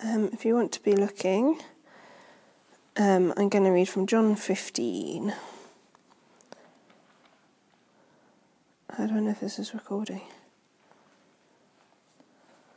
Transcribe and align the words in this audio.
Um, 0.00 0.30
if 0.32 0.44
you 0.44 0.54
want 0.54 0.70
to 0.72 0.82
be 0.82 0.94
looking, 0.94 1.60
um, 2.96 3.34
I'm 3.36 3.48
going 3.48 3.64
to 3.64 3.70
read 3.70 3.88
from 3.88 4.06
John 4.06 4.36
15. 4.36 5.34
I 8.90 9.06
don't 9.06 9.24
know 9.24 9.30
if 9.30 9.40
this 9.40 9.58
is 9.58 9.74
recording. 9.74 10.20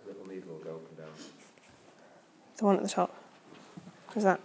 A 0.04 0.07
little 0.07 0.28
needle 0.28 0.53
will 0.53 0.63
go 0.63 0.71
up 0.71 0.88
and 0.89 0.97
down. 0.97 1.07
The 2.57 2.65
one 2.65 2.78
at 2.78 2.84
the 2.84 2.89
top. 2.89 3.15
Is 4.15 4.24
that? 4.24 4.40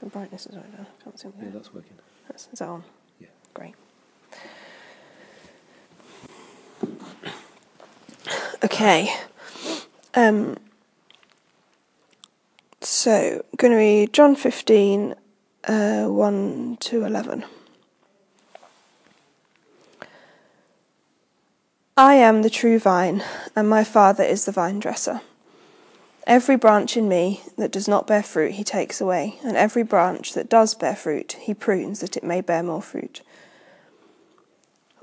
The 0.00 0.06
brightness 0.06 0.46
is 0.46 0.56
right 0.56 0.76
down. 0.76 0.86
Can't 1.02 1.18
see. 1.18 1.28
Yeah, 1.42 1.48
that's 1.52 1.74
working. 1.74 1.94
That's, 2.28 2.48
is 2.52 2.60
that 2.60 2.68
on? 2.68 2.84
Yeah. 3.20 3.28
Great. 3.52 3.74
Okay. 8.62 9.12
Um, 10.14 10.56
so, 13.04 13.44
going 13.58 13.70
to 13.70 13.76
read 13.76 14.14
John 14.14 14.34
15, 14.34 15.14
uh, 15.64 16.04
1 16.04 16.76
to 16.80 17.04
11. 17.04 17.44
I 21.98 22.14
am 22.14 22.40
the 22.40 22.48
true 22.48 22.78
vine, 22.78 23.22
and 23.54 23.68
my 23.68 23.84
Father 23.84 24.24
is 24.24 24.46
the 24.46 24.52
vine 24.52 24.78
dresser. 24.78 25.20
Every 26.26 26.56
branch 26.56 26.96
in 26.96 27.06
me 27.06 27.42
that 27.58 27.70
does 27.70 27.86
not 27.86 28.06
bear 28.06 28.22
fruit, 28.22 28.52
he 28.52 28.64
takes 28.64 29.02
away, 29.02 29.38
and 29.44 29.54
every 29.54 29.82
branch 29.82 30.32
that 30.32 30.48
does 30.48 30.74
bear 30.74 30.96
fruit, 30.96 31.36
he 31.42 31.52
prunes 31.52 32.00
that 32.00 32.16
it 32.16 32.24
may 32.24 32.40
bear 32.40 32.62
more 32.62 32.80
fruit. 32.80 33.20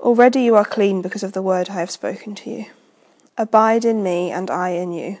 Already 0.00 0.42
you 0.42 0.56
are 0.56 0.64
clean 0.64 1.02
because 1.02 1.22
of 1.22 1.34
the 1.34 1.40
word 1.40 1.70
I 1.70 1.74
have 1.74 1.92
spoken 1.92 2.34
to 2.34 2.50
you. 2.50 2.64
Abide 3.38 3.84
in 3.84 4.02
me, 4.02 4.32
and 4.32 4.50
I 4.50 4.70
in 4.70 4.90
you. 4.90 5.20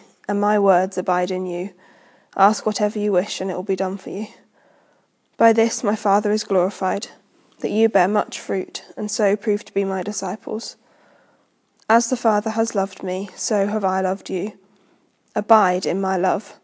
and 0.31 0.39
my 0.39 0.57
words 0.57 0.97
abide 0.97 1.29
in 1.29 1.45
you, 1.45 1.71
ask 2.37 2.65
whatever 2.65 2.97
you 2.97 3.11
wish, 3.11 3.41
and 3.41 3.51
it 3.51 3.53
will 3.53 3.63
be 3.63 3.75
done 3.75 3.97
for 3.97 4.09
you. 4.09 4.27
By 5.35 5.51
this 5.51 5.83
my 5.83 5.95
Father 5.95 6.31
is 6.31 6.45
glorified, 6.45 7.07
that 7.59 7.69
you 7.69 7.89
bear 7.89 8.07
much 8.07 8.39
fruit, 8.39 8.85
and 8.95 9.11
so 9.11 9.35
prove 9.35 9.65
to 9.65 9.73
be 9.73 9.83
my 9.83 10.01
disciples. 10.01 10.77
As 11.89 12.09
the 12.09 12.15
Father 12.15 12.51
has 12.51 12.73
loved 12.73 13.03
me, 13.03 13.29
so 13.35 13.67
have 13.67 13.83
I 13.83 13.99
loved 13.99 14.29
you. 14.29 14.53
Abide 15.35 15.85
in 15.85 15.99
my 15.99 16.15
love. 16.15 16.57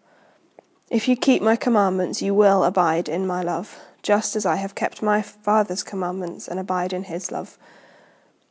If 0.90 1.10
you 1.10 1.18
keep 1.18 1.42
my 1.42 1.58
commandments, 1.58 2.22
you 2.22 2.34
will 2.34 2.64
abide 2.64 3.10
in 3.10 3.28
my 3.28 3.44
love, 3.44 3.78
just 4.02 4.38
as 4.38 4.46
I 4.46 4.56
have 4.56 4.76
kept 4.76 5.04
my 5.04 5.22
Father's 5.22 5.84
commandments 5.84 6.48
and 6.48 6.58
abide 6.58 6.94
in 6.94 7.04
his 7.04 7.34
love. 7.34 7.58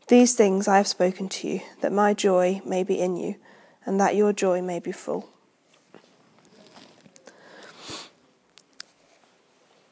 These 0.08 0.34
things 0.34 0.68
I 0.68 0.76
have 0.76 0.86
spoken 0.86 1.30
to 1.30 1.48
you, 1.48 1.60
that 1.80 1.90
my 1.90 2.12
joy 2.12 2.60
may 2.66 2.82
be 2.82 3.00
in 3.00 3.16
you, 3.16 3.36
and 3.86 4.00
that 4.00 4.16
your 4.16 4.32
joy 4.32 4.60
may 4.60 4.80
be 4.80 4.92
full. 4.92 5.28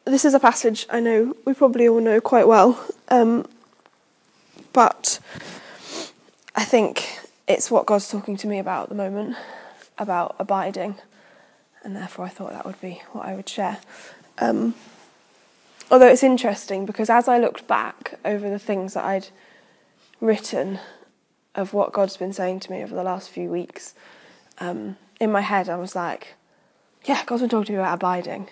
This 0.05 0.27
is 0.27 0.35
a 0.35 0.41
passage 0.41 0.87
I 0.91 1.01
know 1.01 1.35
we 1.47 1.55
probably 1.55 1.89
all 1.89 2.01
know 2.01 2.21
quite 2.21 2.47
well, 2.47 2.79
um, 3.09 3.47
but 4.75 5.19
I 6.55 6.65
think 6.65 7.21
it's 7.49 7.71
what 7.71 7.87
God's 7.87 8.11
talking 8.11 8.37
to 8.39 8.47
me 8.47 8.59
about 8.59 8.85
at 8.85 8.89
the 8.91 8.95
moment, 8.95 9.37
about 9.97 10.37
abiding, 10.39 10.97
and 11.83 11.97
therefore 11.97 12.27
I 12.27 12.29
thought 12.29 12.53
that 12.53 12.67
would 12.67 12.81
be 12.83 13.01
what 13.13 13.25
I 13.25 13.35
would 13.35 13.49
share. 13.49 13.79
Um, 14.39 14.75
although 15.91 16.09
it's 16.09 16.23
interesting 16.23 16.85
because 16.85 17.09
as 17.09 17.27
I 17.27 17.39
looked 17.39 17.67
back 17.67 18.19
over 18.25 18.51
the 18.51 18.59
things 18.59 18.95
that 18.95 19.05
I'd 19.05 19.29
written 20.21 20.81
of 21.55 21.73
what 21.73 21.93
God's 21.93 22.17
been 22.17 22.33
saying 22.33 22.61
to 22.61 22.73
me 22.73 22.83
over 22.83 22.95
the 22.95 23.03
last 23.03 23.31
few 23.31 23.49
weeks, 23.49 23.95
um, 24.59 24.97
in 25.21 25.31
my 25.31 25.41
head 25.41 25.69
I 25.69 25.77
was 25.77 25.95
like, 25.95 26.35
yeah, 27.05 27.25
God's 27.25 27.43
been 27.43 27.51
talking 27.51 27.67
to 27.67 27.73
me 27.73 27.79
about 27.79 27.95
abiding. 27.95 28.49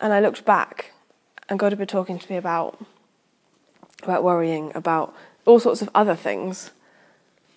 And 0.00 0.12
I 0.12 0.20
looked 0.20 0.44
back 0.44 0.92
and 1.48 1.58
God 1.58 1.72
had 1.72 1.78
been 1.78 1.88
talking 1.88 2.18
to 2.18 2.30
me 2.30 2.36
about 2.36 2.80
about 4.04 4.22
worrying, 4.22 4.70
about 4.76 5.12
all 5.44 5.58
sorts 5.58 5.82
of 5.82 5.90
other 5.94 6.14
things. 6.14 6.70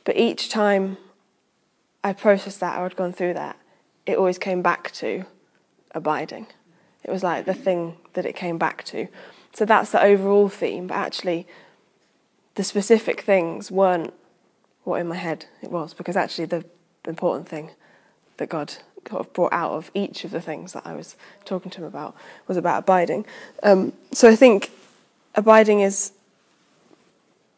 But 0.03 0.18
each 0.18 0.50
time 0.50 0.97
I 2.03 2.13
processed 2.13 2.59
that 2.62 2.79
or 2.79 2.84
had 2.84 2.96
gone 2.96 3.13
through 3.13 3.35
that, 3.35 3.58
it 4.08 4.18
always 4.18 4.40
came 4.40 4.63
back 4.63 4.91
to 4.94 5.25
abiding. 5.94 6.47
It 7.03 7.12
was 7.12 7.23
like 7.23 7.46
the 7.46 7.53
thing 7.53 7.97
that 8.13 8.25
it 8.25 8.35
came 8.35 8.58
back 8.58 8.84
to. 8.85 9.08
So 9.53 9.66
that's 9.66 9.91
the 9.91 10.02
overall 10.02 10.50
theme, 10.50 10.88
but 10.88 10.96
actually, 10.96 11.46
the 12.56 12.63
specific 12.63 13.22
things 13.22 13.69
weren't 13.69 14.13
what 14.83 14.99
in 14.99 15.07
my 15.07 15.15
head 15.15 15.45
it 15.61 15.71
was, 15.71 15.93
because 15.93 16.15
actually, 16.15 16.45
the 16.45 16.65
important 17.05 17.47
thing 17.47 17.71
that 18.37 18.49
God 18.49 18.73
kind 19.03 19.19
of 19.19 19.31
brought 19.33 19.53
out 19.53 19.71
of 19.71 19.91
each 19.93 20.23
of 20.23 20.31
the 20.31 20.41
things 20.41 20.73
that 20.73 20.85
I 20.85 20.93
was 20.93 21.15
talking 21.45 21.71
to 21.71 21.79
him 21.79 21.85
about 21.85 22.15
was 22.47 22.57
about 22.57 22.79
abiding. 22.79 23.25
Um, 23.63 23.93
so 24.11 24.29
I 24.29 24.35
think 24.35 24.71
abiding 25.35 25.81
is 25.81 26.11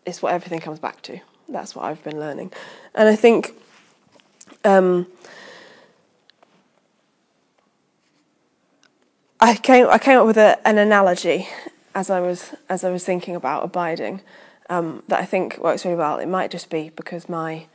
is 0.05 0.21
what 0.21 0.33
everything 0.33 0.59
comes 0.59 0.79
back 0.79 1.01
to. 1.03 1.19
That's 1.47 1.75
what 1.75 1.85
I've 1.85 2.03
been 2.03 2.19
learning, 2.19 2.51
and 2.95 3.07
I 3.07 3.15
think. 3.15 3.53
Um, 4.65 5.07
I 9.39 9.55
came 9.55 9.87
I 9.89 9.97
came 9.97 10.17
up 10.17 10.25
with 10.25 10.37
a, 10.37 10.65
an 10.65 10.77
analogy 10.77 11.49
as 11.93 12.09
I 12.09 12.21
was 12.21 12.51
as 12.69 12.85
I 12.85 12.91
was 12.91 13.03
thinking 13.03 13.35
about 13.35 13.65
abiding 13.65 14.21
um, 14.69 15.03
that 15.07 15.19
I 15.19 15.25
think 15.25 15.57
works 15.57 15.85
really 15.85 15.97
well. 15.97 16.19
It 16.19 16.27
might 16.27 16.51
just 16.51 16.69
be 16.69 16.91
because 16.95 17.29
my 17.29 17.65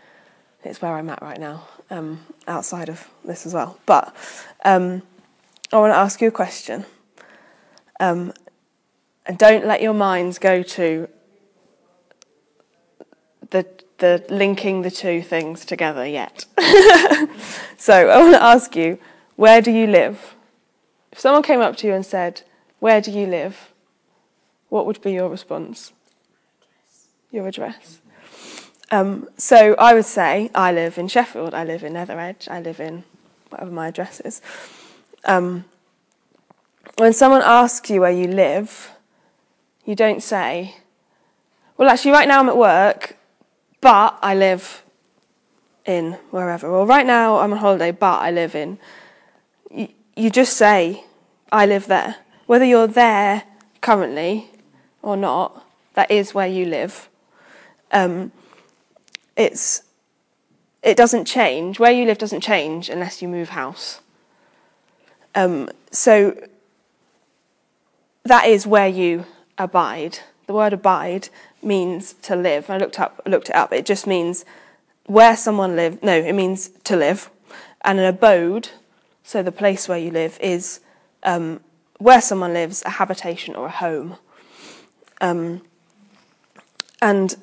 it's 0.64 0.82
where 0.82 0.94
I'm 0.96 1.08
at 1.08 1.22
right 1.22 1.38
now, 1.38 1.68
um, 1.90 2.20
outside 2.46 2.88
of 2.88 3.08
this 3.24 3.46
as 3.46 3.54
well. 3.54 3.78
But 3.86 4.14
um, 4.64 5.02
I 5.72 5.78
want 5.78 5.92
to 5.92 5.96
ask 5.96 6.20
you 6.20 6.28
a 6.28 6.32
question, 6.32 6.84
um, 8.00 8.32
and 9.26 9.38
don't 9.38 9.66
let 9.66 9.80
your 9.80 9.94
minds 9.94 10.38
go 10.38 10.62
to 10.62 11.08
the 13.50 13.66
the 13.98 14.24
linking 14.28 14.82
the 14.82 14.90
two 14.90 15.22
things 15.22 15.64
together 15.64 16.06
yet. 16.06 16.44
so 17.76 18.08
I 18.08 18.18
want 18.18 18.34
to 18.34 18.42
ask 18.42 18.76
you, 18.76 18.98
where 19.36 19.60
do 19.60 19.70
you 19.70 19.86
live? 19.86 20.34
If 21.12 21.20
someone 21.20 21.42
came 21.42 21.60
up 21.60 21.76
to 21.78 21.86
you 21.86 21.94
and 21.94 22.06
said, 22.06 22.42
Where 22.78 23.00
do 23.00 23.10
you 23.10 23.26
live? 23.26 23.72
What 24.68 24.86
would 24.86 25.00
be 25.02 25.12
your 25.12 25.28
response? 25.28 25.92
Your 27.30 27.46
address. 27.46 28.00
Um, 28.90 29.28
so 29.36 29.74
I 29.78 29.92
would 29.94 30.06
say, 30.06 30.50
I 30.54 30.72
live 30.72 30.96
in 30.96 31.08
Sheffield, 31.08 31.52
I 31.52 31.64
live 31.64 31.84
in 31.84 31.92
Nether 31.92 32.18
Edge, 32.18 32.48
I 32.50 32.60
live 32.60 32.80
in 32.80 33.04
whatever 33.50 33.70
my 33.70 33.88
address 33.88 34.20
is. 34.20 34.40
Um, 35.24 35.66
when 36.96 37.12
someone 37.12 37.42
asks 37.44 37.90
you 37.90 38.00
where 38.00 38.10
you 38.10 38.28
live, 38.28 38.90
you 39.84 39.94
don't 39.94 40.22
say, 40.22 40.76
Well, 41.76 41.88
actually, 41.88 42.12
right 42.12 42.26
now 42.26 42.40
I'm 42.40 42.48
at 42.48 42.56
work, 42.56 43.16
but 43.80 44.18
I 44.22 44.34
live 44.34 44.82
in 45.84 46.12
wherever. 46.30 46.66
Or 46.66 46.86
right 46.86 47.06
now 47.06 47.38
I'm 47.38 47.52
on 47.52 47.58
holiday, 47.58 47.90
but 47.90 48.20
I 48.20 48.30
live 48.30 48.54
in. 48.54 48.78
You, 49.70 49.88
you 50.16 50.30
just 50.30 50.56
say, 50.56 51.04
I 51.52 51.66
live 51.66 51.86
there. 51.86 52.16
Whether 52.46 52.64
you're 52.64 52.86
there 52.86 53.44
currently 53.80 54.50
or 55.02 55.16
not, 55.16 55.64
that 55.94 56.10
is 56.10 56.34
where 56.34 56.46
you 56.46 56.64
live. 56.64 57.08
Um, 57.90 58.32
it's 59.36 59.82
it 60.82 60.96
doesn't 60.96 61.24
change. 61.24 61.78
Where 61.78 61.92
you 61.92 62.04
live 62.04 62.18
doesn't 62.18 62.40
change 62.40 62.88
unless 62.88 63.20
you 63.20 63.28
move 63.28 63.50
house. 63.50 64.00
Um, 65.34 65.68
so 65.90 66.36
that 68.24 68.46
is 68.46 68.66
where 68.66 68.88
you 68.88 69.24
abide. 69.56 70.20
The 70.46 70.52
word 70.52 70.72
abide 70.72 71.28
means 71.62 72.14
to 72.22 72.36
live. 72.36 72.70
I 72.70 72.78
looked 72.78 72.98
up 73.00 73.20
looked 73.26 73.48
it 73.48 73.54
up. 73.54 73.72
It 73.72 73.86
just 73.86 74.06
means 74.06 74.44
where 75.06 75.36
someone 75.36 75.76
lives. 75.76 75.98
No, 76.02 76.14
it 76.14 76.32
means 76.34 76.68
to 76.84 76.96
live. 76.96 77.30
And 77.82 77.98
an 77.98 78.06
abode, 78.06 78.70
so 79.22 79.42
the 79.42 79.52
place 79.52 79.88
where 79.88 79.98
you 79.98 80.10
live, 80.10 80.38
is 80.40 80.80
um, 81.22 81.60
where 81.98 82.20
someone 82.20 82.52
lives, 82.52 82.82
a 82.84 82.90
habitation 82.90 83.54
or 83.54 83.66
a 83.66 83.70
home. 83.70 84.16
Um, 85.20 85.62
and 87.00 87.36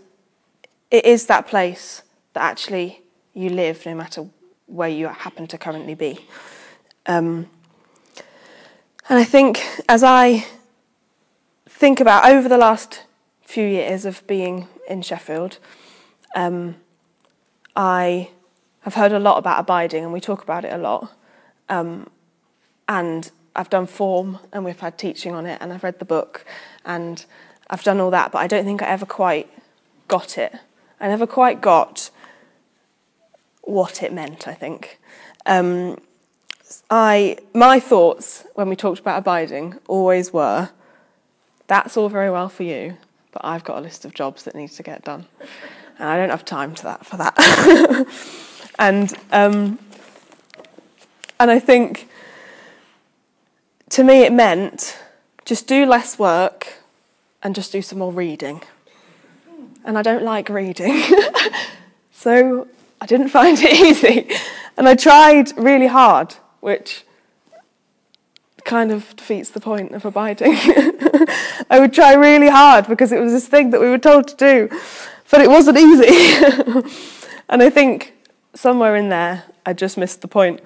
it 0.95 1.05
is 1.05 1.25
that 1.25 1.45
place 1.47 2.03
that 2.33 2.41
actually 2.41 3.01
you 3.33 3.49
live 3.49 3.85
no 3.85 3.93
matter 3.93 4.25
where 4.65 4.89
you 4.89 5.07
happen 5.07 5.45
to 5.47 5.57
currently 5.57 5.93
be. 5.93 6.25
Um, 7.05 7.49
and 9.09 9.19
I 9.19 9.25
think 9.25 9.61
as 9.89 10.03
I 10.03 10.45
think 11.67 11.99
about 11.99 12.29
over 12.29 12.47
the 12.47 12.57
last 12.57 13.03
few 13.41 13.67
years 13.67 14.05
of 14.05 14.25
being 14.25 14.67
in 14.87 15.01
Sheffield, 15.01 15.59
um, 16.35 16.75
I 17.75 18.29
have 18.81 18.93
heard 18.93 19.11
a 19.11 19.19
lot 19.19 19.37
about 19.37 19.59
abiding, 19.59 20.03
and 20.03 20.13
we 20.13 20.21
talk 20.21 20.43
about 20.43 20.63
it 20.63 20.71
a 20.71 20.77
lot. 20.77 21.11
Um, 21.67 22.09
and 22.87 23.29
I've 23.55 23.69
done 23.69 23.85
form, 23.85 24.39
and 24.53 24.63
we've 24.63 24.79
had 24.79 24.97
teaching 24.97 25.33
on 25.35 25.45
it, 25.45 25.57
and 25.61 25.73
I've 25.73 25.83
read 25.83 25.99
the 25.99 26.05
book, 26.05 26.45
and 26.85 27.25
I've 27.69 27.83
done 27.83 27.99
all 27.99 28.11
that, 28.11 28.31
but 28.31 28.39
I 28.39 28.47
don't 28.47 28.63
think 28.63 28.81
I 28.81 28.87
ever 28.87 29.05
quite 29.05 29.49
got 30.07 30.37
it. 30.37 30.53
I 30.99 31.07
never 31.07 31.27
quite 31.27 31.61
got 31.61 32.09
what 33.61 34.03
it 34.03 34.13
meant, 34.13 34.47
I 34.47 34.53
think. 34.53 34.99
Um, 35.45 35.97
I, 36.89 37.37
my 37.53 37.79
thoughts 37.79 38.45
when 38.53 38.69
we 38.69 38.75
talked 38.75 38.99
about 38.99 39.19
abiding 39.19 39.75
always 39.87 40.31
were 40.33 40.69
that's 41.67 41.97
all 41.97 42.09
very 42.09 42.29
well 42.29 42.49
for 42.49 42.63
you, 42.63 42.97
but 43.31 43.43
I've 43.43 43.63
got 43.63 43.77
a 43.77 43.81
list 43.81 44.05
of 44.05 44.13
jobs 44.13 44.43
that 44.43 44.55
need 44.55 44.69
to 44.71 44.83
get 44.83 45.03
done. 45.03 45.25
And 45.97 46.07
I 46.07 46.17
don't 46.17 46.29
have 46.29 46.45
time 46.45 46.75
to 46.75 46.83
that 46.83 47.05
for 47.05 47.17
that. 47.17 47.35
and 48.79 49.13
um, 49.31 49.79
and 51.39 51.51
I 51.51 51.59
think 51.59 52.07
to 53.89 54.03
me 54.03 54.23
it 54.23 54.33
meant 54.33 54.97
just 55.45 55.67
do 55.67 55.85
less 55.85 56.19
work 56.19 56.75
and 57.41 57.55
just 57.55 57.71
do 57.71 57.81
some 57.81 57.99
more 57.99 58.11
reading. 58.11 58.61
And 59.85 59.97
I 59.97 60.01
don't 60.01 60.23
like 60.23 60.49
reading. 60.49 61.01
so 62.11 62.67
I 62.99 63.05
didn't 63.05 63.29
find 63.29 63.57
it 63.61 63.73
easy. 63.79 64.35
And 64.75 64.89
I 64.89 64.95
tried 64.95 65.57
really 65.57 65.87
hard, 65.87 66.35
which 66.59 67.05
kind 68.65 68.91
of 68.91 69.15
defeats 69.15 69.51
the 69.51 69.61
point 69.61 69.93
of 69.93 70.03
abiding. 70.03 70.53
I 71.69 71.77
would 71.79 71.93
try 71.93 72.15
really 72.15 72.49
hard 72.49 72.87
because 72.87 73.11
it 73.11 73.19
was 73.19 73.31
this 73.31 73.47
thing 73.47 73.69
that 73.69 73.79
we 73.79 73.87
were 73.87 73.99
told 73.99 74.27
to 74.29 74.35
do, 74.35 74.69
but 75.31 75.39
it 75.39 75.49
wasn't 75.49 75.77
easy. 75.77 76.83
and 77.47 77.61
I 77.61 77.69
think 77.69 78.13
somewhere 78.55 78.95
in 78.95 79.09
there, 79.09 79.43
I 79.65 79.73
just 79.73 79.97
missed 79.97 80.21
the 80.21 80.27
point. 80.27 80.61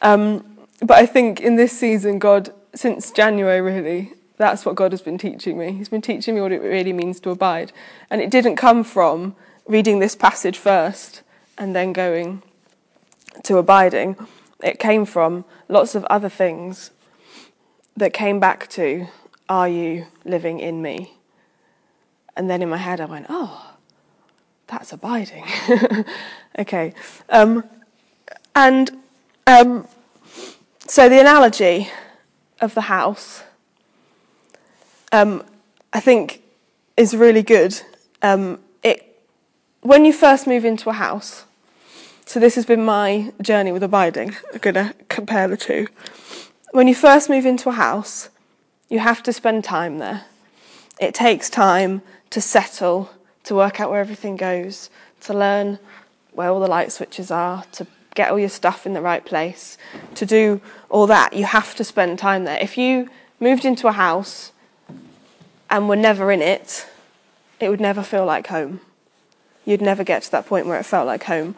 Um, 0.00 0.58
but 0.80 0.96
I 0.96 1.06
think 1.06 1.40
in 1.40 1.56
this 1.56 1.76
season, 1.76 2.18
God, 2.18 2.50
since 2.74 3.10
January 3.10 3.60
really, 3.60 4.12
that's 4.40 4.64
what 4.64 4.74
God 4.74 4.92
has 4.92 5.02
been 5.02 5.18
teaching 5.18 5.58
me. 5.58 5.72
He's 5.72 5.90
been 5.90 6.00
teaching 6.00 6.34
me 6.34 6.40
what 6.40 6.50
it 6.50 6.62
really 6.62 6.94
means 6.94 7.20
to 7.20 7.30
abide. 7.30 7.72
And 8.08 8.22
it 8.22 8.30
didn't 8.30 8.56
come 8.56 8.82
from 8.82 9.36
reading 9.66 9.98
this 9.98 10.16
passage 10.16 10.56
first 10.56 11.20
and 11.58 11.76
then 11.76 11.92
going 11.92 12.42
to 13.44 13.58
abiding. 13.58 14.16
It 14.64 14.78
came 14.78 15.04
from 15.04 15.44
lots 15.68 15.94
of 15.94 16.04
other 16.06 16.30
things 16.30 16.90
that 17.94 18.14
came 18.14 18.40
back 18.40 18.66
to, 18.70 19.08
Are 19.46 19.68
you 19.68 20.06
living 20.24 20.58
in 20.58 20.80
me? 20.80 21.18
And 22.34 22.48
then 22.48 22.62
in 22.62 22.70
my 22.70 22.78
head, 22.78 22.98
I 22.98 23.04
went, 23.04 23.26
Oh, 23.28 23.74
that's 24.68 24.90
abiding. 24.90 25.44
okay. 26.58 26.94
Um, 27.28 27.64
and 28.54 28.90
um, 29.46 29.86
so 30.86 31.10
the 31.10 31.20
analogy 31.20 31.90
of 32.58 32.74
the 32.74 32.82
house, 32.82 33.42
um, 35.12 35.42
I 35.92 36.00
think, 36.00 36.42
is 36.96 37.16
really 37.16 37.42
good. 37.42 37.80
Um, 38.22 38.58
it, 38.82 39.22
when 39.80 40.04
you 40.04 40.12
first 40.12 40.46
move 40.46 40.64
into 40.64 40.90
a 40.90 40.94
house, 40.94 41.44
so 42.26 42.38
this 42.38 42.54
has 42.54 42.64
been 42.64 42.84
my 42.84 43.32
journey 43.42 43.72
with 43.72 43.82
abiding. 43.82 44.36
I'm 44.52 44.58
going 44.58 44.74
to 44.74 44.94
compare 45.08 45.48
the 45.48 45.56
two. 45.56 45.88
When 46.72 46.86
you 46.86 46.94
first 46.94 47.28
move 47.28 47.44
into 47.44 47.70
a 47.70 47.72
house, 47.72 48.28
you 48.88 49.00
have 49.00 49.22
to 49.24 49.32
spend 49.32 49.64
time 49.64 49.98
there. 49.98 50.26
It 51.00 51.14
takes 51.14 51.50
time 51.50 52.02
to 52.30 52.40
settle, 52.40 53.10
to 53.44 53.54
work 53.54 53.80
out 53.80 53.90
where 53.90 54.00
everything 54.00 54.36
goes, 54.36 54.90
to 55.22 55.34
learn 55.34 55.78
where 56.32 56.50
all 56.50 56.60
the 56.60 56.68
light 56.68 56.92
switches 56.92 57.30
are, 57.30 57.64
to 57.72 57.86
get 58.14 58.30
all 58.30 58.38
your 58.38 58.48
stuff 58.48 58.86
in 58.86 58.92
the 58.92 59.00
right 59.00 59.24
place, 59.24 59.78
to 60.14 60.26
do 60.26 60.60
all 60.88 61.06
that. 61.06 61.32
You 61.32 61.44
have 61.46 61.74
to 61.76 61.84
spend 61.84 62.18
time 62.18 62.44
there. 62.44 62.58
If 62.60 62.76
you 62.78 63.08
moved 63.40 63.64
into 63.64 63.88
a 63.88 63.92
house 63.92 64.52
and 65.70 65.88
were 65.88 65.96
never 65.96 66.32
in 66.32 66.42
it, 66.42 66.86
it 67.60 67.68
would 67.68 67.80
never 67.80 68.02
feel 68.02 68.26
like 68.26 68.48
home. 68.48 68.80
You'd 69.64 69.80
never 69.80 70.02
get 70.02 70.22
to 70.24 70.30
that 70.32 70.46
point 70.46 70.66
where 70.66 70.78
it 70.78 70.84
felt 70.84 71.06
like 71.06 71.24
home. 71.24 71.54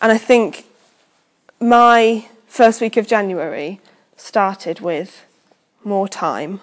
And 0.00 0.10
I 0.10 0.18
think 0.18 0.64
my 1.60 2.26
first 2.46 2.80
week 2.80 2.96
of 2.96 3.06
January 3.06 3.80
started 4.16 4.80
with 4.80 5.24
more 5.84 6.08
time 6.08 6.60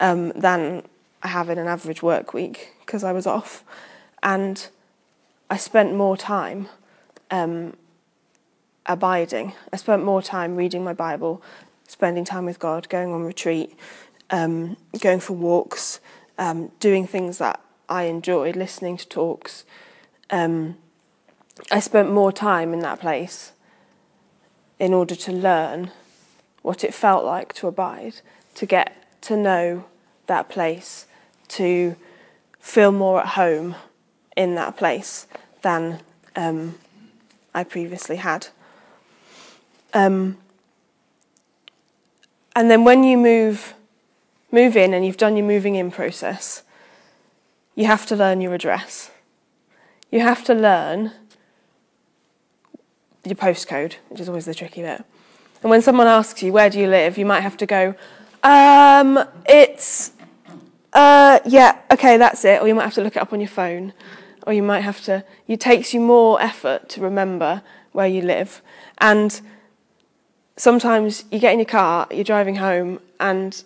um, 0.00 0.30
than 0.30 0.82
I 1.22 1.28
have 1.28 1.48
in 1.48 1.58
an 1.58 1.66
average 1.66 2.02
work 2.02 2.34
week 2.34 2.74
because 2.80 3.04
I 3.04 3.12
was 3.12 3.26
off. 3.26 3.64
And 4.22 4.68
I 5.48 5.56
spent 5.56 5.94
more 5.94 6.16
time 6.16 6.68
um, 7.30 7.74
abiding. 8.86 9.54
I 9.72 9.76
spent 9.76 10.04
more 10.04 10.22
time 10.22 10.56
reading 10.56 10.84
my 10.84 10.92
Bible, 10.92 11.42
spending 11.86 12.24
time 12.24 12.44
with 12.44 12.58
God, 12.58 12.88
going 12.88 13.12
on 13.12 13.22
retreat, 13.22 13.76
um, 14.32 14.76
going 15.00 15.20
for 15.20 15.34
walks, 15.34 16.00
um, 16.38 16.72
doing 16.80 17.06
things 17.06 17.38
that 17.38 17.60
I 17.88 18.04
enjoyed, 18.04 18.56
listening 18.56 18.96
to 18.96 19.06
talks. 19.06 19.64
Um, 20.30 20.76
I 21.70 21.80
spent 21.80 22.10
more 22.10 22.32
time 22.32 22.72
in 22.72 22.80
that 22.80 22.98
place 22.98 23.52
in 24.78 24.94
order 24.94 25.14
to 25.14 25.32
learn 25.32 25.90
what 26.62 26.82
it 26.82 26.94
felt 26.94 27.24
like 27.24 27.52
to 27.54 27.68
abide, 27.68 28.14
to 28.54 28.66
get 28.66 29.20
to 29.22 29.36
know 29.36 29.84
that 30.26 30.48
place, 30.48 31.06
to 31.48 31.94
feel 32.58 32.90
more 32.90 33.20
at 33.20 33.28
home 33.28 33.76
in 34.36 34.54
that 34.54 34.76
place 34.76 35.26
than 35.60 36.00
um, 36.34 36.76
I 37.54 37.64
previously 37.64 38.16
had. 38.16 38.48
Um, 39.92 40.38
and 42.56 42.70
then 42.70 42.84
when 42.84 43.04
you 43.04 43.18
move 43.18 43.74
move 44.52 44.76
in 44.76 44.94
and 44.94 45.04
you've 45.04 45.16
done 45.16 45.36
your 45.36 45.46
moving 45.46 45.74
in 45.74 45.90
process, 45.90 46.62
you 47.74 47.86
have 47.86 48.06
to 48.06 48.14
learn 48.14 48.40
your 48.40 48.54
address. 48.54 49.10
You 50.10 50.20
have 50.20 50.44
to 50.44 50.54
learn 50.54 51.12
your 53.24 53.34
postcode, 53.34 53.94
which 54.08 54.20
is 54.20 54.28
always 54.28 54.44
the 54.44 54.54
tricky 54.54 54.82
bit. 54.82 55.02
And 55.62 55.70
when 55.70 55.80
someone 55.80 56.06
asks 56.06 56.42
you, 56.42 56.52
where 56.52 56.68
do 56.68 56.78
you 56.78 56.86
live, 56.86 57.16
you 57.16 57.24
might 57.24 57.40
have 57.40 57.56
to 57.58 57.66
go, 57.66 57.94
um, 58.42 59.24
it's, 59.46 60.12
uh, 60.92 61.38
yeah, 61.46 61.78
okay, 61.90 62.16
that's 62.16 62.44
it. 62.44 62.60
Or 62.60 62.68
you 62.68 62.74
might 62.74 62.84
have 62.84 62.94
to 62.94 63.02
look 63.02 63.16
it 63.16 63.22
up 63.22 63.32
on 63.32 63.40
your 63.40 63.48
phone. 63.48 63.92
Or 64.46 64.52
you 64.52 64.62
might 64.62 64.80
have 64.80 65.00
to, 65.04 65.24
it 65.46 65.60
takes 65.60 65.94
you 65.94 66.00
more 66.00 66.42
effort 66.42 66.88
to 66.90 67.00
remember 67.00 67.62
where 67.92 68.08
you 68.08 68.22
live. 68.22 68.60
And 68.98 69.40
sometimes 70.56 71.24
you 71.30 71.38
get 71.38 71.52
in 71.52 71.60
your 71.60 71.66
car, 71.66 72.08
you're 72.10 72.24
driving 72.24 72.56
home, 72.56 73.00
and 73.20 73.62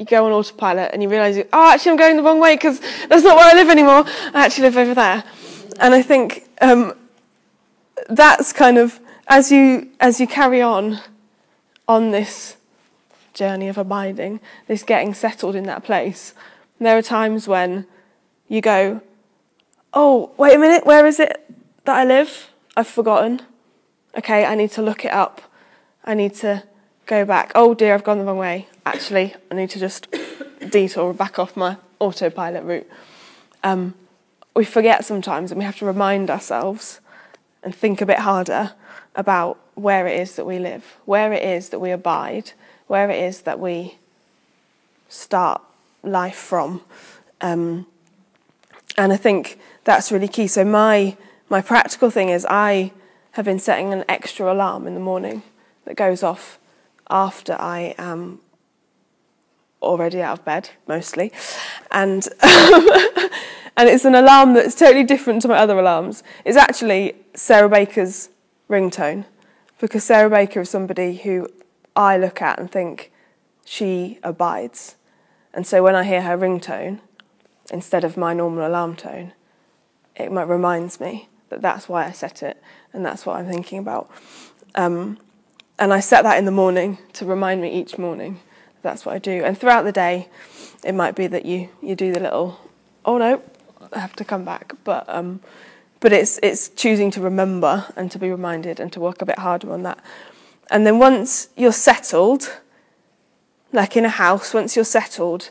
you 0.00 0.06
go 0.06 0.24
on 0.24 0.32
autopilot 0.32 0.90
and 0.94 1.02
you 1.02 1.10
realise, 1.10 1.44
oh, 1.52 1.72
actually, 1.72 1.90
I'm 1.90 1.98
going 1.98 2.16
the 2.16 2.22
wrong 2.22 2.40
way 2.40 2.56
because 2.56 2.80
that's 2.80 3.22
not 3.22 3.36
where 3.36 3.52
I 3.52 3.54
live 3.54 3.68
anymore. 3.68 4.04
I 4.32 4.46
actually 4.46 4.62
live 4.62 4.78
over 4.78 4.94
there. 4.94 5.22
And 5.78 5.92
I 5.92 6.00
think 6.00 6.48
um, 6.62 6.94
that's 8.08 8.50
kind 8.50 8.78
of 8.78 8.98
as 9.28 9.52
you 9.52 9.90
as 10.00 10.18
you 10.18 10.26
carry 10.26 10.62
on 10.62 11.00
on 11.86 12.12
this 12.12 12.56
journey 13.34 13.68
of 13.68 13.76
abiding, 13.76 14.40
this 14.68 14.82
getting 14.82 15.12
settled 15.12 15.54
in 15.54 15.64
that 15.64 15.84
place. 15.84 16.32
There 16.78 16.96
are 16.96 17.02
times 17.02 17.46
when 17.46 17.86
you 18.48 18.62
go, 18.62 19.02
"Oh, 19.92 20.32
wait 20.38 20.56
a 20.56 20.58
minute, 20.58 20.86
where 20.86 21.06
is 21.06 21.20
it 21.20 21.44
that 21.84 21.96
I 21.96 22.04
live? 22.04 22.50
I've 22.74 22.88
forgotten. 22.88 23.42
Okay, 24.16 24.46
I 24.46 24.54
need 24.54 24.70
to 24.72 24.82
look 24.82 25.04
it 25.04 25.12
up. 25.12 25.42
I 26.06 26.14
need 26.14 26.34
to 26.36 26.64
go 27.04 27.26
back. 27.26 27.52
Oh 27.54 27.74
dear, 27.74 27.92
I've 27.92 28.04
gone 28.04 28.16
the 28.16 28.24
wrong 28.24 28.38
way. 28.38 28.69
Actually, 28.86 29.34
I 29.50 29.54
need 29.54 29.70
to 29.70 29.78
just 29.78 30.08
detour 30.70 31.12
back 31.14 31.38
off 31.38 31.56
my 31.56 31.76
autopilot 31.98 32.64
route." 32.64 32.88
Um, 33.62 33.94
we 34.54 34.64
forget 34.64 35.04
sometimes, 35.04 35.50
and 35.50 35.58
we 35.58 35.64
have 35.64 35.78
to 35.78 35.86
remind 35.86 36.30
ourselves 36.30 37.00
and 37.62 37.74
think 37.74 38.00
a 38.00 38.06
bit 38.06 38.20
harder 38.20 38.72
about 39.14 39.58
where 39.74 40.06
it 40.06 40.18
is 40.18 40.36
that 40.36 40.44
we 40.44 40.58
live, 40.58 40.96
where 41.04 41.32
it 41.32 41.42
is 41.42 41.70
that 41.70 41.78
we 41.78 41.90
abide, 41.90 42.52
where 42.86 43.10
it 43.10 43.22
is 43.22 43.42
that 43.42 43.58
we 43.58 43.96
start 45.08 45.60
life 46.02 46.36
from. 46.36 46.80
Um, 47.40 47.86
and 48.96 49.12
I 49.12 49.16
think 49.16 49.58
that's 49.84 50.12
really 50.12 50.28
key. 50.28 50.46
So 50.46 50.64
my 50.64 51.16
my 51.48 51.60
practical 51.60 52.10
thing 52.10 52.28
is 52.28 52.46
I 52.48 52.92
have 53.32 53.44
been 53.44 53.58
setting 53.58 53.92
an 53.92 54.04
extra 54.08 54.52
alarm 54.52 54.86
in 54.86 54.94
the 54.94 55.00
morning 55.00 55.42
that 55.84 55.96
goes 55.96 56.22
off 56.22 56.58
after 57.08 57.56
I 57.58 57.94
am 57.98 58.40
already 59.82 60.22
out 60.22 60.38
of 60.38 60.44
bed, 60.44 60.70
mostly, 60.86 61.32
and 61.90 62.28
and 62.42 63.88
it's 63.88 64.04
an 64.04 64.14
alarm 64.14 64.54
that's 64.54 64.74
totally 64.74 65.04
different 65.04 65.42
to 65.42 65.48
my 65.48 65.56
other 65.56 65.78
alarms. 65.78 66.22
It's 66.44 66.56
actually 66.56 67.14
Sarah 67.34 67.68
Baker's 67.68 68.28
ringtone, 68.68 69.24
because 69.80 70.04
Sarah 70.04 70.30
Baker 70.30 70.60
is 70.60 70.70
somebody 70.70 71.16
who 71.16 71.48
I 71.96 72.16
look 72.16 72.42
at 72.42 72.58
and 72.58 72.70
think 72.70 73.10
she 73.64 74.18
abides. 74.22 74.96
And 75.52 75.66
so 75.66 75.82
when 75.82 75.94
I 75.94 76.04
hear 76.04 76.22
her 76.22 76.36
ringtone, 76.38 77.00
instead 77.70 78.04
of 78.04 78.16
my 78.16 78.32
normal 78.32 78.66
alarm 78.66 78.96
tone, 78.96 79.32
it 80.16 80.30
reminds 80.30 81.00
me 81.00 81.28
that 81.48 81.62
that's 81.62 81.88
why 81.88 82.06
I 82.06 82.12
set 82.12 82.42
it 82.42 82.62
and 82.92 83.04
that's 83.04 83.26
what 83.26 83.36
I'm 83.36 83.46
thinking 83.46 83.78
about. 83.78 84.10
Um, 84.74 85.18
and 85.78 85.92
I 85.92 86.00
set 86.00 86.22
that 86.22 86.38
in 86.38 86.44
the 86.44 86.50
morning 86.50 86.98
to 87.14 87.24
remind 87.24 87.62
me 87.62 87.72
each 87.72 87.98
morning 87.98 88.40
that's 88.82 89.04
what 89.04 89.14
I 89.14 89.18
do. 89.18 89.44
And 89.44 89.56
throughout 89.56 89.82
the 89.82 89.92
day, 89.92 90.28
it 90.84 90.94
might 90.94 91.14
be 91.14 91.26
that 91.26 91.44
you, 91.44 91.68
you 91.82 91.94
do 91.94 92.12
the 92.12 92.20
little, 92.20 92.60
oh 93.04 93.18
no, 93.18 93.42
I 93.92 93.98
have 93.98 94.16
to 94.16 94.24
come 94.24 94.44
back. 94.44 94.72
But 94.84 95.08
um, 95.08 95.40
but 96.00 96.12
it's 96.12 96.40
it's 96.42 96.68
choosing 96.70 97.10
to 97.12 97.20
remember 97.20 97.86
and 97.96 98.10
to 98.10 98.18
be 98.18 98.30
reminded 98.30 98.80
and 98.80 98.92
to 98.92 99.00
work 99.00 99.22
a 99.22 99.26
bit 99.26 99.38
harder 99.38 99.72
on 99.72 99.82
that. 99.82 100.02
And 100.70 100.86
then 100.86 100.98
once 100.98 101.48
you're 101.56 101.72
settled, 101.72 102.58
like 103.72 103.96
in 103.96 104.04
a 104.04 104.10
house, 104.10 104.54
once 104.54 104.76
you're 104.76 104.84
settled, 104.84 105.50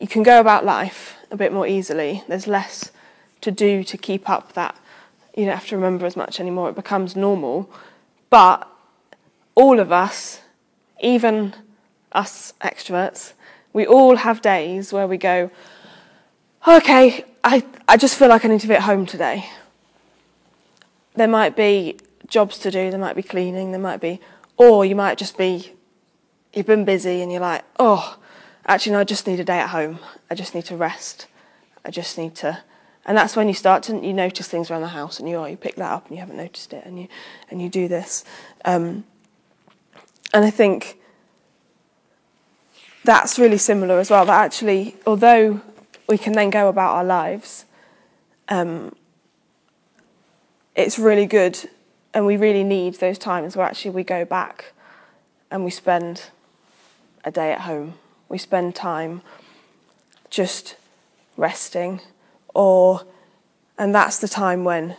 you 0.00 0.06
can 0.06 0.22
go 0.22 0.40
about 0.40 0.64
life 0.64 1.16
a 1.30 1.36
bit 1.36 1.52
more 1.52 1.66
easily. 1.66 2.22
There's 2.28 2.46
less 2.46 2.92
to 3.40 3.50
do 3.50 3.82
to 3.84 3.98
keep 3.98 4.28
up 4.28 4.52
that. 4.52 4.76
You 5.36 5.46
don't 5.46 5.54
have 5.54 5.68
to 5.68 5.76
remember 5.76 6.06
as 6.06 6.16
much 6.16 6.40
anymore. 6.40 6.70
It 6.70 6.76
becomes 6.76 7.16
normal. 7.16 7.70
But 8.30 8.68
all 9.54 9.80
of 9.80 9.90
us, 9.92 10.40
even 11.00 11.54
us 12.16 12.54
extroverts, 12.60 13.34
we 13.72 13.86
all 13.86 14.16
have 14.16 14.40
days 14.40 14.92
where 14.92 15.06
we 15.06 15.18
go, 15.18 15.50
okay, 16.66 17.24
I, 17.44 17.64
I 17.86 17.96
just 17.96 18.18
feel 18.18 18.28
like 18.28 18.44
I 18.44 18.48
need 18.48 18.60
to 18.62 18.66
be 18.66 18.74
at 18.74 18.82
home 18.82 19.06
today. 19.06 19.48
There 21.14 21.28
might 21.28 21.54
be 21.54 21.98
jobs 22.26 22.58
to 22.60 22.70
do, 22.70 22.90
there 22.90 22.98
might 22.98 23.16
be 23.16 23.22
cleaning, 23.22 23.70
there 23.70 23.80
might 23.80 24.00
be, 24.00 24.20
or 24.56 24.84
you 24.84 24.96
might 24.96 25.18
just 25.18 25.36
be, 25.38 25.72
you've 26.52 26.66
been 26.66 26.84
busy 26.84 27.20
and 27.22 27.30
you're 27.30 27.40
like, 27.40 27.64
oh, 27.78 28.18
actually, 28.66 28.92
no, 28.92 29.00
I 29.00 29.04
just 29.04 29.26
need 29.26 29.38
a 29.40 29.44
day 29.44 29.58
at 29.58 29.68
home. 29.68 29.98
I 30.30 30.34
just 30.34 30.54
need 30.54 30.64
to 30.66 30.76
rest. 30.76 31.26
I 31.84 31.90
just 31.90 32.18
need 32.18 32.34
to, 32.36 32.58
and 33.04 33.16
that's 33.16 33.36
when 33.36 33.46
you 33.46 33.54
start 33.54 33.84
to, 33.84 33.92
you 33.94 34.12
notice 34.12 34.48
things 34.48 34.70
around 34.70 34.82
the 34.82 34.88
house 34.88 35.20
and 35.20 35.28
you, 35.28 35.36
oh, 35.36 35.44
you 35.44 35.56
pick 35.56 35.76
that 35.76 35.92
up 35.92 36.06
and 36.06 36.16
you 36.16 36.20
haven't 36.20 36.36
noticed 36.36 36.72
it 36.72 36.84
and 36.84 36.98
you, 36.98 37.08
and 37.50 37.62
you 37.62 37.68
do 37.68 37.86
this. 37.86 38.24
Um, 38.64 39.04
and 40.32 40.44
I 40.44 40.50
think 40.50 40.98
that's 43.06 43.38
really 43.38 43.56
similar 43.56 43.98
as 43.98 44.10
well, 44.10 44.26
that 44.26 44.44
actually, 44.44 44.96
although 45.06 45.60
we 46.08 46.18
can 46.18 46.32
then 46.32 46.50
go 46.50 46.68
about 46.68 46.94
our 46.94 47.04
lives. 47.04 47.64
Um, 48.48 48.94
it's 50.74 50.98
really 50.98 51.26
good, 51.26 51.58
and 52.12 52.26
we 52.26 52.36
really 52.36 52.64
need 52.64 52.96
those 52.96 53.18
times 53.18 53.56
where 53.56 53.66
actually 53.66 53.92
we 53.92 54.04
go 54.04 54.24
back 54.24 54.72
and 55.50 55.64
we 55.64 55.70
spend 55.70 56.24
a 57.24 57.30
day 57.30 57.52
at 57.52 57.62
home. 57.62 57.94
We 58.28 58.38
spend 58.38 58.74
time 58.74 59.22
just 60.28 60.76
resting, 61.36 62.00
or 62.54 63.02
and 63.78 63.94
that's 63.94 64.18
the 64.18 64.28
time 64.28 64.64
when 64.64 64.96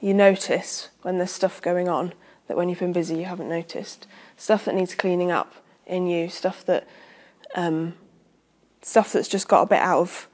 you 0.00 0.14
notice 0.14 0.88
when 1.02 1.18
there's 1.18 1.32
stuff 1.32 1.60
going 1.60 1.88
on 1.88 2.12
that 2.46 2.56
when 2.56 2.68
you've 2.68 2.78
been 2.78 2.92
busy 2.92 3.16
you 3.16 3.24
haven't 3.24 3.48
noticed 3.48 4.06
stuff 4.36 4.64
that 4.64 4.74
needs 4.74 4.94
cleaning 4.94 5.30
up 5.30 5.54
in 5.86 6.06
you, 6.06 6.28
stuff 6.28 6.64
that 6.66 6.86
um, 7.54 7.94
stuff 8.82 9.12
that's 9.12 9.28
just 9.28 9.48
got 9.48 9.62
a 9.62 9.66
bit 9.66 9.80
out 9.80 10.00
of 10.00 10.28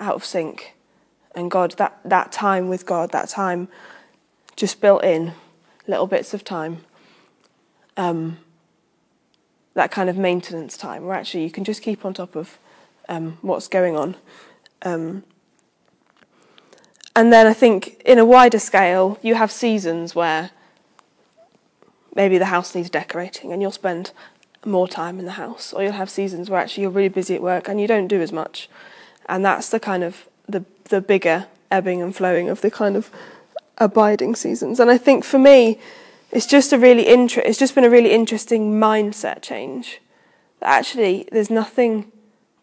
out 0.00 0.14
of 0.14 0.24
sync. 0.24 0.74
And 1.34 1.50
God, 1.50 1.72
that, 1.72 1.98
that 2.04 2.32
time 2.32 2.68
with 2.68 2.86
God, 2.86 3.12
that 3.12 3.28
time 3.28 3.68
just 4.56 4.80
built 4.80 5.04
in, 5.04 5.34
little 5.86 6.06
bits 6.06 6.34
of 6.34 6.42
time, 6.42 6.78
um, 7.96 8.38
that 9.74 9.90
kind 9.90 10.10
of 10.10 10.16
maintenance 10.16 10.76
time 10.76 11.04
where 11.04 11.16
actually 11.16 11.44
you 11.44 11.50
can 11.50 11.64
just 11.64 11.82
keep 11.82 12.04
on 12.04 12.14
top 12.14 12.34
of 12.34 12.58
um, 13.08 13.38
what's 13.42 13.68
going 13.68 13.96
on. 13.96 14.16
Um, 14.82 15.22
and 17.14 17.32
then 17.32 17.46
I 17.46 17.52
think 17.52 18.00
in 18.04 18.18
a 18.18 18.24
wider 18.24 18.58
scale, 18.58 19.18
you 19.22 19.34
have 19.34 19.50
seasons 19.50 20.14
where 20.14 20.50
maybe 22.14 22.38
the 22.38 22.46
house 22.46 22.74
needs 22.74 22.90
decorating 22.90 23.52
and 23.52 23.62
you'll 23.62 23.70
spend 23.70 24.12
more 24.64 24.88
time 24.88 25.18
in 25.18 25.24
the 25.24 25.32
house, 25.32 25.72
or 25.72 25.82
you'll 25.82 25.92
have 25.92 26.10
seasons 26.10 26.50
where 26.50 26.60
actually 26.60 26.82
you're 26.82 26.90
really 26.90 27.08
busy 27.08 27.34
at 27.34 27.42
work 27.42 27.68
and 27.68 27.80
you 27.80 27.86
don't 27.86 28.08
do 28.08 28.20
as 28.20 28.32
much 28.32 28.68
and 29.28 29.44
that's 29.44 29.68
the 29.68 29.78
kind 29.78 30.02
of 30.02 30.28
the 30.48 30.64
the 30.84 31.00
bigger 31.00 31.46
ebbing 31.70 32.00
and 32.00 32.16
flowing 32.16 32.48
of 32.48 32.62
the 32.62 32.70
kind 32.70 32.96
of 32.96 33.10
abiding 33.76 34.34
seasons. 34.34 34.80
And 34.80 34.90
I 34.90 34.96
think 34.96 35.22
for 35.22 35.38
me, 35.38 35.78
it's 36.32 36.46
just 36.46 36.72
a 36.72 36.78
really 36.78 37.06
inter- 37.06 37.42
it's 37.44 37.58
just 37.58 37.74
been 37.74 37.84
a 37.84 37.90
really 37.90 38.12
interesting 38.12 38.72
mindset 38.72 39.42
change. 39.42 40.00
That 40.60 40.70
actually, 40.70 41.28
there's 41.30 41.50
nothing 41.50 42.10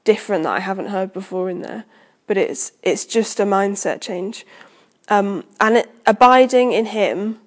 different 0.04 0.44
that 0.44 0.54
I 0.54 0.60
haven't 0.60 0.88
heard 0.88 1.14
before 1.14 1.50
in 1.50 1.62
there, 1.62 1.86
but 2.28 2.38
it's 2.38 2.72
it's 2.82 3.06
just 3.06 3.40
a 3.40 3.46
mindset 3.46 4.02
change. 4.02 4.46
Um, 5.08 5.44
and 5.62 5.78
it, 5.78 5.92
abiding 6.08 6.72
in 6.72 6.88
Him 6.88 7.40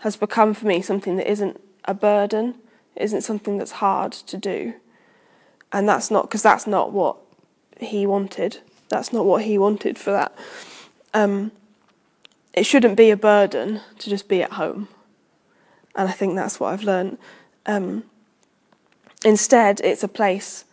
has 0.00 0.16
become 0.16 0.52
for 0.52 0.66
me 0.66 0.82
something 0.82 1.16
that 1.16 1.30
isn't 1.30 1.58
a 1.86 1.94
burden, 1.94 2.56
isn't 2.96 3.22
something 3.22 3.58
that's 3.58 3.72
hard 3.72 4.12
to 4.12 4.36
do, 4.36 4.74
and 5.72 5.88
that's 5.88 6.10
not 6.10 6.22
because 6.24 6.42
that's 6.42 6.66
not 6.66 6.92
what 6.92 7.16
He 7.78 8.06
wanted. 8.06 8.58
That's 8.88 9.12
not 9.12 9.24
what 9.24 9.42
he 9.44 9.58
wanted 9.58 9.98
for 9.98 10.12
that. 10.12 10.36
Um, 11.12 11.52
it 12.52 12.64
shouldn't 12.64 12.96
be 12.96 13.10
a 13.10 13.16
burden 13.16 13.80
to 13.98 14.10
just 14.10 14.28
be 14.28 14.42
at 14.42 14.52
home. 14.52 14.88
And 15.94 16.08
I 16.08 16.12
think 16.12 16.36
that's 16.36 16.60
what 16.60 16.72
I've 16.72 16.84
learned. 16.84 17.18
Um, 17.64 18.04
instead, 19.24 19.80
it's 19.80 20.04
a 20.04 20.08
place 20.08 20.64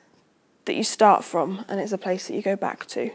that 0.66 0.76
you 0.76 0.84
start 0.84 1.24
from 1.24 1.66
and 1.68 1.80
it's 1.80 1.92
a 1.92 1.98
place 1.98 2.28
that 2.28 2.36
you 2.36 2.42
go 2.42 2.56
back 2.56 2.86
to. 2.88 3.12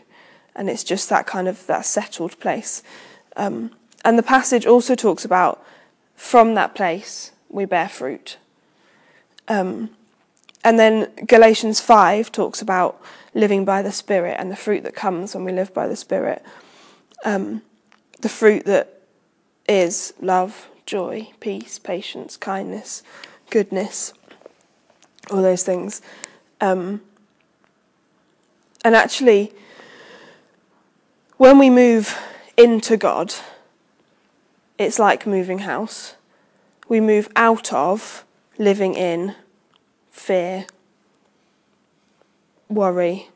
And 0.54 0.68
it's 0.68 0.84
just 0.84 1.08
that 1.08 1.26
kind 1.26 1.46
of 1.46 1.66
that 1.66 1.86
settled 1.86 2.38
place. 2.40 2.82
Um, 3.36 3.70
and 4.04 4.18
the 4.18 4.22
passage 4.22 4.66
also 4.66 4.94
talks 4.94 5.24
about 5.24 5.64
from 6.16 6.54
that 6.54 6.74
place 6.74 7.30
we 7.48 7.64
bear 7.64 7.88
fruit. 7.88 8.38
Um, 9.48 9.90
and 10.64 10.78
then 10.78 11.10
Galatians 11.26 11.80
5 11.80 12.30
talks 12.30 12.60
about 12.60 13.00
living 13.34 13.64
by 13.64 13.82
the 13.82 13.92
Spirit 13.92 14.36
and 14.38 14.50
the 14.50 14.56
fruit 14.56 14.82
that 14.84 14.94
comes 14.94 15.34
when 15.34 15.44
we 15.44 15.52
live 15.52 15.72
by 15.72 15.86
the 15.86 15.96
Spirit. 15.96 16.42
Um, 17.24 17.62
the 18.20 18.28
fruit 18.28 18.64
that 18.66 19.02
is 19.68 20.12
love, 20.20 20.68
joy, 20.86 21.30
peace, 21.40 21.78
patience, 21.78 22.36
kindness, 22.36 23.02
goodness, 23.50 24.12
all 25.30 25.42
those 25.42 25.62
things. 25.62 26.02
Um, 26.60 27.00
and 28.84 28.94
actually, 28.94 29.52
when 31.36 31.58
we 31.58 31.70
move 31.70 32.18
into 32.56 32.96
God, 32.96 33.34
it's 34.78 34.98
like 34.98 35.26
moving 35.26 35.60
house. 35.60 36.14
We 36.88 37.00
move 37.00 37.28
out 37.36 37.72
of 37.72 38.24
living 38.58 38.94
in 38.94 39.34
fear, 40.10 40.66
worry, 42.68 43.28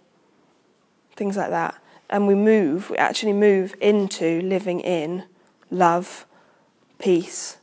things 1.16 1.36
like 1.36 1.50
that. 1.50 1.76
And 2.10 2.26
we 2.26 2.34
move, 2.34 2.90
we 2.90 2.96
actually 2.98 3.32
move 3.32 3.74
into 3.80 4.42
living 4.42 4.80
in 4.80 5.24
love, 5.70 6.26
peace, 6.98 7.56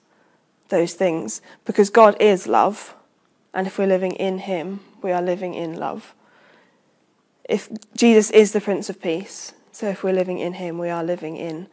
those 0.70 0.94
things. 0.94 1.42
Because 1.66 1.90
God 1.90 2.20
is 2.20 2.48
love. 2.48 2.96
And 3.54 3.68
if 3.68 3.78
we're 3.78 3.88
living 3.88 4.14
in 4.14 4.40
Him, 4.40 4.80
we 5.04 5.12
are 5.12 5.22
living 5.22 5.54
in 5.54 5.78
love. 5.78 6.16
If 7.48 7.70
Jesus 7.96 8.32
is 8.32 8.52
the 8.52 8.62
Prince 8.62 8.90
of 8.90 9.02
Peace, 9.02 9.54
so 9.72 9.88
if 9.88 10.04
we're 10.04 10.14
living 10.14 10.40
in 10.40 10.54
Him, 10.54 10.78
we 10.78 10.90
are 10.90 11.04
living 11.04 11.38
in 11.38 11.68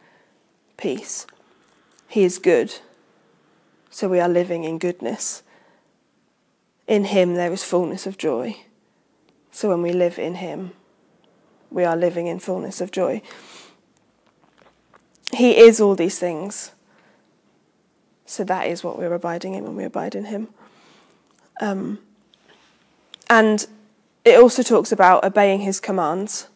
peace. 0.75 1.25
He 2.07 2.23
is 2.23 2.39
good, 2.39 2.75
so 3.89 4.07
we 4.07 4.19
are 4.19 4.29
living 4.29 4.63
in 4.63 4.77
goodness. 4.77 5.43
In 6.87 7.05
Him 7.05 7.35
there 7.35 7.51
is 7.51 7.63
fullness 7.63 8.07
of 8.07 8.17
joy. 8.17 8.57
So 9.51 9.69
when 9.69 9.81
we 9.81 9.91
live 9.91 10.17
in 10.17 10.35
Him, 10.35 10.71
we 11.69 11.83
are 11.83 11.95
living 11.95 12.27
in 12.27 12.39
fullness 12.39 12.79
of 12.81 12.91
joy. 12.91 13.21
He 15.33 15.57
is 15.57 15.81
all 15.81 15.95
these 15.95 16.17
things. 16.17 16.71
So 18.25 18.43
that 18.45 18.67
is 18.67 18.83
what 18.83 18.97
we're 18.97 19.13
abiding 19.13 19.55
in 19.55 19.63
when 19.63 19.75
we 19.75 19.83
abide 19.83 20.15
in 20.15 20.25
Him. 20.25 20.49
Um, 21.59 21.99
and 23.29 23.67
it 24.23 24.39
also 24.39 24.63
talks 24.63 24.91
about 24.91 25.23
obeying 25.23 25.61
His 25.61 25.79
commands. 25.79 26.47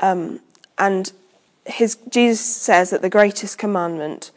Um, 0.00 0.40
and 0.78 1.12
his, 1.64 1.96
Jesus 2.08 2.44
says 2.44 2.90
that 2.90 3.02
the 3.02 3.10
greatest 3.10 3.58
commandment 3.58 4.30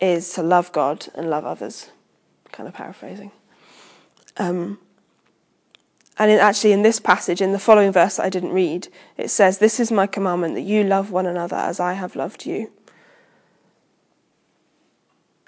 is 0.00 0.32
to 0.34 0.42
love 0.42 0.72
God 0.72 1.06
and 1.14 1.28
love 1.28 1.44
others. 1.44 1.90
Kind 2.52 2.68
of 2.68 2.74
paraphrasing. 2.74 3.30
Um, 4.36 4.78
and 6.18 6.30
in, 6.30 6.38
actually, 6.38 6.72
in 6.72 6.82
this 6.82 7.00
passage, 7.00 7.40
in 7.40 7.52
the 7.52 7.58
following 7.58 7.92
verse 7.92 8.16
that 8.16 8.24
I 8.24 8.28
didn't 8.28 8.52
read, 8.52 8.88
it 9.16 9.28
says, 9.30 9.58
This 9.58 9.80
is 9.80 9.90
my 9.90 10.06
commandment 10.06 10.54
that 10.54 10.60
you 10.60 10.84
love 10.84 11.10
one 11.10 11.26
another 11.26 11.56
as 11.56 11.80
I 11.80 11.94
have 11.94 12.14
loved 12.14 12.44
you. 12.44 12.70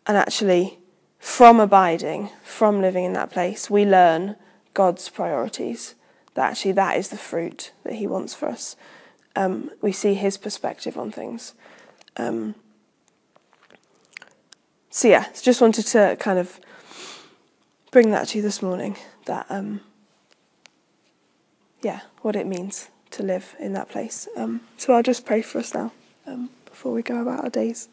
And 0.06 0.16
actually, 0.16 0.78
from 1.18 1.60
abiding, 1.60 2.30
from 2.42 2.80
living 2.80 3.04
in 3.04 3.12
that 3.12 3.30
place, 3.30 3.70
we 3.70 3.84
learn 3.84 4.36
God's 4.74 5.08
priorities. 5.08 5.94
That 6.34 6.50
actually 6.50 6.72
that 6.72 6.96
is 6.96 7.08
the 7.08 7.18
fruit 7.18 7.72
that 7.84 7.94
He 7.94 8.06
wants 8.06 8.34
for 8.34 8.48
us. 8.48 8.74
Um, 9.36 9.70
we 9.80 9.92
see 9.92 10.14
His 10.14 10.38
perspective 10.38 10.96
on 10.96 11.12
things. 11.12 11.54
Um, 12.16 12.54
so 14.90 15.08
yeah, 15.08 15.26
just 15.40 15.60
wanted 15.60 15.86
to 15.88 16.16
kind 16.18 16.38
of 16.38 16.58
bring 17.92 18.10
that 18.10 18.28
to 18.28 18.38
you 18.38 18.42
this 18.42 18.60
morning. 18.60 18.96
That 19.26 19.46
um, 19.48 19.82
yeah, 21.82 22.00
what 22.22 22.34
it 22.34 22.48
means 22.48 22.88
to 23.12 23.22
live 23.22 23.54
in 23.60 23.74
that 23.74 23.88
place. 23.88 24.26
Um, 24.36 24.62
so 24.76 24.94
I'll 24.94 25.02
just 25.02 25.24
pray 25.24 25.42
for 25.42 25.58
us 25.58 25.74
now 25.74 25.92
um, 26.26 26.50
before 26.64 26.92
we 26.92 27.02
go 27.02 27.20
about 27.20 27.44
our 27.44 27.50
days. 27.50 27.88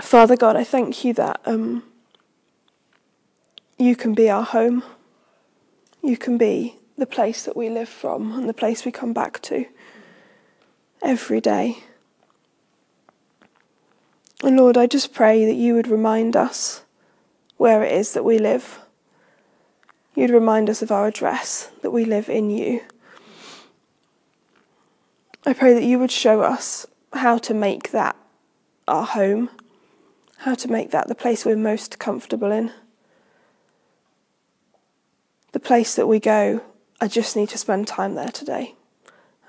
Father 0.00 0.36
God, 0.36 0.56
I 0.56 0.64
thank 0.64 1.04
you 1.04 1.14
that 1.14 1.40
um, 1.46 1.82
you 3.78 3.96
can 3.96 4.14
be 4.14 4.28
our 4.28 4.42
home. 4.42 4.82
You 6.02 6.18
can 6.18 6.36
be 6.36 6.76
the 6.98 7.06
place 7.06 7.44
that 7.44 7.56
we 7.56 7.70
live 7.70 7.88
from 7.88 8.32
and 8.32 8.48
the 8.48 8.54
place 8.54 8.84
we 8.84 8.92
come 8.92 9.14
back 9.14 9.40
to 9.42 9.64
every 11.02 11.40
day. 11.40 11.78
And 14.42 14.56
Lord, 14.56 14.76
I 14.76 14.86
just 14.86 15.14
pray 15.14 15.44
that 15.46 15.54
you 15.54 15.74
would 15.74 15.88
remind 15.88 16.36
us 16.36 16.82
where 17.56 17.82
it 17.82 17.92
is 17.92 18.12
that 18.12 18.24
we 18.24 18.38
live. 18.38 18.80
You'd 20.14 20.30
remind 20.30 20.68
us 20.68 20.82
of 20.82 20.90
our 20.90 21.06
address, 21.06 21.70
that 21.82 21.90
we 21.90 22.04
live 22.04 22.28
in 22.28 22.50
you. 22.50 22.82
I 25.44 25.52
pray 25.52 25.74
that 25.74 25.84
you 25.84 25.98
would 25.98 26.10
show 26.10 26.42
us 26.42 26.86
how 27.12 27.38
to 27.38 27.54
make 27.54 27.92
that 27.92 28.16
our 28.88 29.04
home, 29.04 29.48
how 30.38 30.54
to 30.54 30.68
make 30.68 30.90
that 30.90 31.08
the 31.08 31.14
place 31.14 31.44
we're 31.44 31.56
most 31.56 31.98
comfortable 31.98 32.50
in. 32.50 32.72
The 35.52 35.60
place 35.60 35.94
that 35.94 36.06
we 36.06 36.20
go, 36.20 36.62
I 37.00 37.08
just 37.08 37.36
need 37.36 37.48
to 37.50 37.58
spend 37.58 37.86
time 37.86 38.14
there 38.14 38.30
today. 38.30 38.74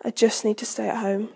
I 0.04 0.12
just 0.12 0.46
need 0.46 0.58
to 0.60 0.66
stay 0.66 0.88
at 0.88 0.98
home. 0.98 1.30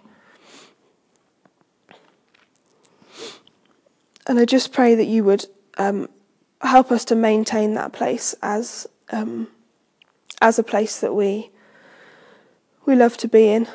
And 4.32 4.40
I 4.40 4.46
just 4.46 4.72
pray 4.72 4.96
that 4.96 5.08
you 5.08 5.26
would 5.26 5.46
um, 5.78 6.08
help 6.62 6.90
us 6.90 7.04
to 7.04 7.18
maintain 7.18 7.74
that 7.74 7.92
place 7.92 8.34
as 8.42 8.88
um, 9.10 9.50
as 10.42 10.58
a 10.58 10.64
place 10.64 11.02
that 11.02 11.14
we 11.14 11.50
we 12.86 12.96
love 12.96 13.18
to 13.18 13.28
be 13.28 13.50
in, 13.50 13.68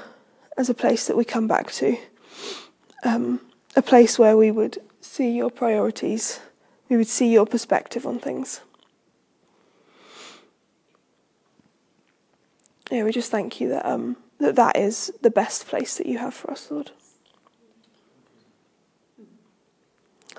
as 0.57 0.71
a 0.71 0.75
place 0.75 1.09
that 1.09 1.17
we 1.19 1.27
come 1.27 1.47
back 1.47 1.71
to, 1.73 1.99
um, 3.05 3.43
a 3.77 3.83
place 3.83 4.19
where 4.19 4.35
we 4.35 4.51
would 4.51 4.79
see 5.03 5.31
your 5.31 5.51
priorities, 5.51 6.41
we 6.89 6.97
would 6.97 7.07
see 7.07 7.31
your 7.31 7.45
perspective 7.45 8.07
on 8.07 8.19
things. 8.19 8.63
Yeah, 12.91 13.05
we 13.05 13.13
just 13.13 13.31
thank 13.31 13.61
you 13.61 13.69
that 13.69 13.85
um, 13.85 14.17
that 14.39 14.57
that 14.57 14.79
is 14.79 15.13
the 15.21 15.29
best 15.29 15.67
place 15.67 15.99
that 15.99 16.07
you 16.07 16.17
have 16.17 16.33
for 16.33 16.51
us, 16.51 16.71
Lord. 16.71 16.93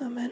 Amen. 0.02 0.32